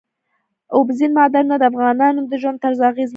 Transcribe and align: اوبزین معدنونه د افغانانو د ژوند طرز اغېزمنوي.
اوبزین 0.75 1.11
معدنونه 1.17 1.55
د 1.57 1.63
افغانانو 1.71 2.21
د 2.31 2.33
ژوند 2.41 2.61
طرز 2.63 2.79
اغېزمنوي. 2.91 3.09